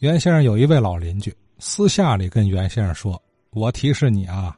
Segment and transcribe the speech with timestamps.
[0.00, 4.56] 袁先生有一位老邻居，私下里跟袁先生说：“我提示你啊，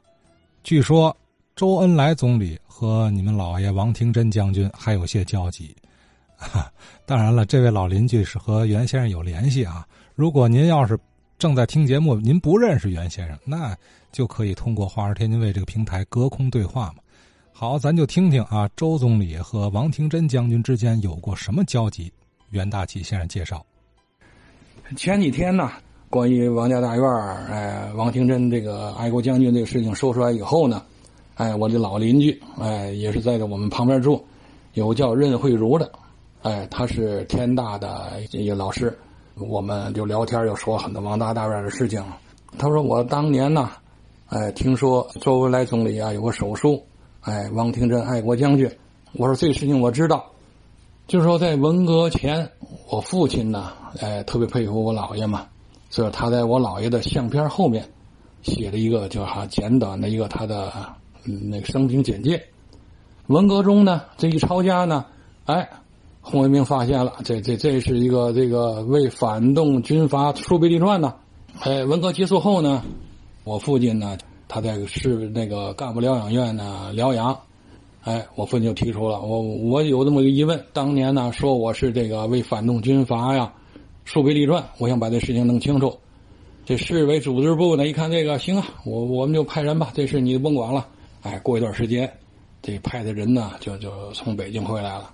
[0.63, 1.13] 据说
[1.53, 5.75] 周恩来总理和你们老爷王廷珍将军还有些交集。
[7.05, 9.85] 当然了，这位老邻居是和袁先生有联系啊。
[10.15, 10.97] 如果您要是
[11.37, 13.75] 正在听节目，您不认识袁先生，那
[14.13, 17.03] 就可以通过《话儿天津卫》这个平台隔空对话嘛。
[17.51, 22.09] 好，咱就听听啊，周总理和王廷珍将军之间有过什么交集？
[22.51, 23.61] 袁大启先生介绍。”
[24.97, 25.71] 前几天呢，
[26.09, 30.83] 关于王家大院儿哎，王廷珍这个爱国将军这个事情说出来以后呢，
[31.35, 34.23] 哎，我的老邻居，哎，也是在我们旁边住，
[34.73, 35.89] 有叫任慧茹的，
[36.41, 38.95] 哎，他是天大的一个老师，
[39.35, 42.03] 我们就聊天，又说很多王家大院的事情。
[42.57, 43.71] 他说我当年呢，
[44.27, 46.83] 哎，听说周恩来总理啊有个手术，
[47.21, 48.69] 哎，王廷珍爱国将军，
[49.13, 50.25] 我说这个事情我知道。
[51.05, 52.49] 就是说，在文革前，
[52.89, 55.45] 我父亲呢，哎，特别佩服我姥爷嘛，
[55.89, 57.87] 所以他在我姥爷的相片后面
[58.41, 60.71] 写了一个叫哈简短的一个他的
[61.23, 62.43] 那个生平简介。
[63.27, 65.05] 文革中呢，这一抄家呢，
[65.45, 65.69] 哎，
[66.21, 71.13] 洪文明发现了，这这这是一个这个为反动军阀树碑立传呢。
[71.61, 72.83] 哎，文革结束后呢，
[73.43, 74.17] 我父亲呢，
[74.47, 77.37] 他在市那个干部疗养院呢疗养。
[78.01, 83.53] 哎，我父亲就提出了，我我有这么个疑问，当年呢说我是这个为反动军阀呀，
[84.05, 85.97] 树碑立传，我想把这事情弄清楚。
[86.65, 90.87] 这市委组织部呢一看这个行啊，我我们就派人吧，这事你就甭管了。
[91.21, 92.11] 哎，过一段时间，
[92.61, 95.09] 这派的人呢就就从北京回来了。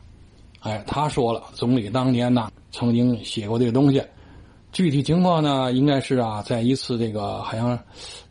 [0.62, 4.02] 哎，他说了，总理当年呢曾经写过这个东西，
[4.72, 7.78] 具体情况呢应该是啊，在一次这个好像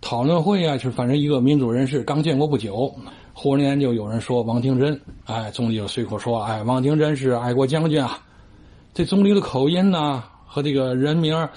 [0.00, 2.94] 讨论会啊，就是反正一个民主人士刚建国不久。
[3.32, 8.18] 忽然间就有人说王廷珍，哎，总理就随口说，哎，王廷珍是爱国将军啊。
[8.92, 11.48] 这总理的口音呢和这个人名，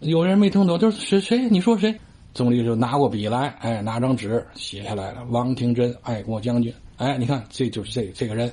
[0.00, 1.48] 有人没听懂，就是谁谁？
[1.48, 1.98] 你说谁？
[2.34, 6.72] 总理就拿过笔来，哎，拿张纸写下来了，王廷珍，爱国将军。
[6.98, 8.52] 哎，你看，这就是这这个人。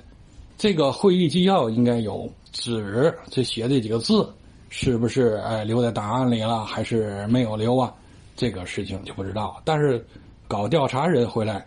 [0.57, 4.27] 这个会议纪要应该有纸，这写这几个字，
[4.69, 7.93] 是不是哎留在档案里了，还是没有留啊？
[8.37, 9.61] 这个事情就不知道。
[9.65, 10.03] 但是
[10.47, 11.65] 搞调查人回来。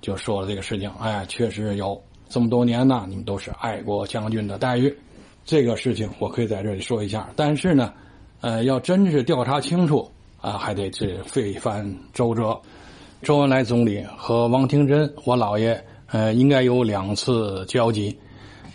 [0.00, 4.92] 就说了这个事情，哎，确实有这么多年呢，你们都是爱国将军的待遇，
[5.44, 7.28] 这个事情我可以在这里说一下。
[7.36, 7.92] 但是呢，
[8.40, 10.10] 呃，要真是调查清楚
[10.40, 12.58] 啊，还得是费一番周折。
[13.22, 18.18] 周恩来总理和王廷珍，我姥爷，呃，应该有两次交集，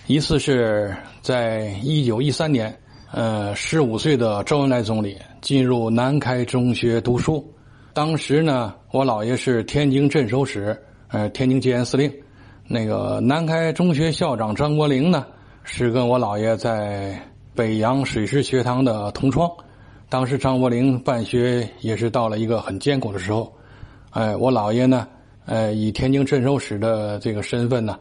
[0.08, 2.74] 一次是在一九一三年，
[3.12, 7.46] 呃，十五岁的周恩来总理进入南开中学读书，
[7.94, 10.78] 当时呢，我姥爷是天津镇守使。
[11.10, 12.12] 呃，天津戒严司令，
[12.68, 15.26] 那个南开中学校长张国龄呢，
[15.70, 17.20] 是跟我姥爷在
[17.54, 19.52] 北洋水师学堂的同窗。
[20.10, 23.54] 当时张伯苓办学也是到了一个很艰苦的时候。
[24.12, 25.06] 哎，我姥爷呢，
[25.46, 28.00] 呃，以天津镇守使的这个身份呢，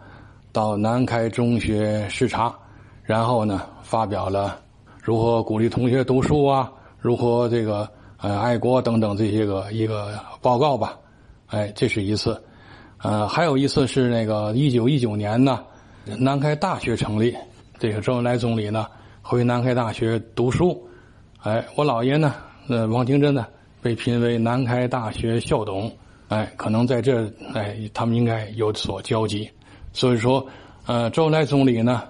[0.53, 2.55] 到南开中学视察，
[3.03, 4.61] 然后呢，发表了
[5.03, 7.87] 如何鼓励同学读书啊，如何这个
[8.19, 10.97] 呃爱国等等这些个一个报告吧。
[11.49, 12.41] 哎，这是一次。
[13.03, 15.65] 呃，还有一次是那个一九一九年呢，
[16.05, 17.37] 南开大学成立，
[17.79, 18.87] 这个周恩来总理呢
[19.21, 20.83] 回南开大学读书，
[21.43, 22.35] 哎，我姥爷呢，
[22.69, 23.47] 呃，王廷珍呢
[23.83, 25.93] 被评为南开大学校董，
[26.29, 29.51] 哎，可能在这，哎，他们应该有所交集，
[29.93, 30.47] 所以说，
[30.87, 32.05] 呃，周恩来总理呢，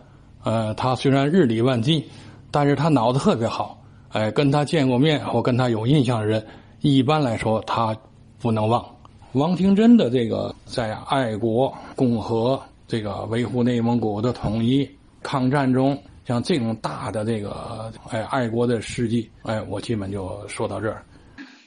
[0.45, 2.05] 呃，他虽然日理万机，
[2.53, 6.47] 但是他脑子特别好，哎，跟他见过面或跟他有印象的人，
[6.81, 7.97] 一般来说他
[8.41, 8.85] 不能忘。
[9.33, 14.89] 王廷珍的这个在爱国、共和、这个维护内蒙古的统一、
[15.23, 21.03] 抗战中，像这种大的这个哎爱国的事迹，哎，我基本就说到这儿。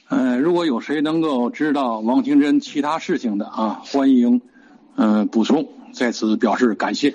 [0.08, 4.40] 呃，如果有谁能够知道王廷珍其他事情的啊，欢迎
[4.96, 7.14] 嗯补充，在此表示感谢。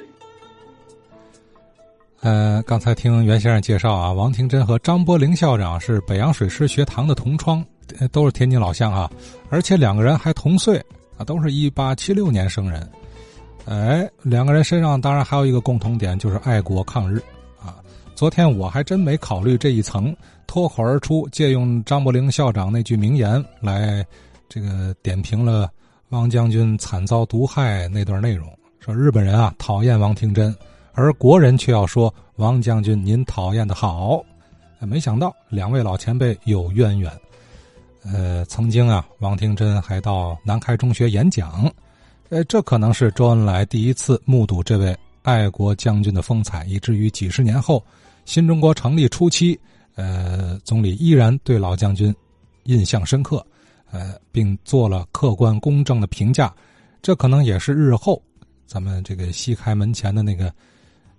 [2.22, 7.64] 呃，刚才听袁先生介绍啊，王廷珍和张伯苓校长是北洋水师学堂的同窗。
[8.12, 9.10] 都是天津老乡啊，
[9.52, 10.84] 而且两个人还同岁
[11.18, 12.86] 啊，都是一八七六年生人。
[13.66, 17.22] 哎，两个人身上当然还有一个共同点，就是爱国抗日
[17.60, 17.76] 啊。
[18.16, 20.16] 昨天我还真没考虑这一层，
[20.46, 24.06] 脱口而出借用张伯苓校长那句名言来
[24.48, 25.70] 这个点评了
[26.10, 28.48] 王将军惨遭毒害那段内容，
[28.80, 30.56] 说日本人啊讨厌王廷珍，
[30.94, 34.24] 而国人却要说王将军您讨厌的好。
[34.80, 37.12] 没想到两位老前辈有渊源。
[38.04, 41.68] 呃，曾经啊，王廷珍还到南开中学演讲，
[42.36, 44.94] 呃，这可能是周恩来第一次目睹这位
[45.24, 47.82] 爱国将军的风采，以至于几十年后，
[48.26, 49.58] 新中国成立初期，
[49.96, 52.14] 呃，总理依然对老将军
[52.64, 53.42] 印象深刻，
[53.90, 56.54] 呃，并做了客观公正的评价。
[57.02, 58.22] 这可能也是日后
[58.66, 60.54] 咱们这个西开门前的那个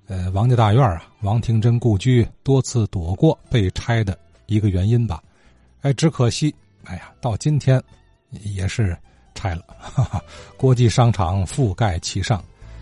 [0.09, 5.23] 呃王家大院啊，王廷珍故居多次躲过被拆的一个原因吧。
[5.81, 6.55] 哎，只可惜，
[6.85, 7.83] 哎呀，到今天
[8.43, 8.95] 也是
[9.37, 10.25] 拆了，哈 哈，
[10.57, 12.43] 国际商场覆盖其上。